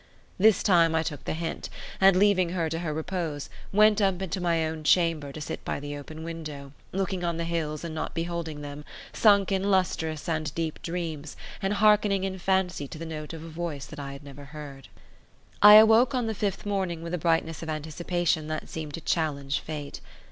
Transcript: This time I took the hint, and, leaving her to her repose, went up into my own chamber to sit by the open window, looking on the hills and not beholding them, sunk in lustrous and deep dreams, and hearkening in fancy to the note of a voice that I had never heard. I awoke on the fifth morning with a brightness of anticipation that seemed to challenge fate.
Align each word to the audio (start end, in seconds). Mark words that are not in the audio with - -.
This 0.39 0.63
time 0.63 0.95
I 0.95 1.03
took 1.03 1.25
the 1.25 1.35
hint, 1.35 1.69
and, 1.99 2.15
leaving 2.17 2.49
her 2.57 2.69
to 2.69 2.79
her 2.79 2.91
repose, 2.91 3.51
went 3.71 4.01
up 4.01 4.19
into 4.19 4.41
my 4.41 4.65
own 4.65 4.83
chamber 4.83 5.31
to 5.31 5.39
sit 5.39 5.63
by 5.63 5.79
the 5.79 5.95
open 5.95 6.23
window, 6.23 6.71
looking 6.91 7.23
on 7.23 7.37
the 7.37 7.43
hills 7.43 7.83
and 7.83 7.93
not 7.93 8.15
beholding 8.15 8.61
them, 8.63 8.83
sunk 9.13 9.51
in 9.51 9.69
lustrous 9.69 10.27
and 10.27 10.55
deep 10.55 10.81
dreams, 10.81 11.37
and 11.61 11.75
hearkening 11.75 12.23
in 12.23 12.39
fancy 12.39 12.87
to 12.87 12.97
the 12.97 13.05
note 13.05 13.31
of 13.31 13.43
a 13.43 13.47
voice 13.47 13.85
that 13.85 13.99
I 13.99 14.13
had 14.13 14.23
never 14.23 14.45
heard. 14.45 14.87
I 15.61 15.75
awoke 15.75 16.15
on 16.15 16.25
the 16.25 16.33
fifth 16.33 16.65
morning 16.65 17.03
with 17.03 17.13
a 17.13 17.19
brightness 17.19 17.61
of 17.61 17.69
anticipation 17.69 18.47
that 18.47 18.69
seemed 18.69 18.95
to 18.95 19.01
challenge 19.01 19.59
fate. 19.59 20.01